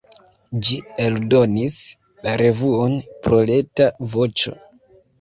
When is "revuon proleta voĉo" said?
2.45-4.61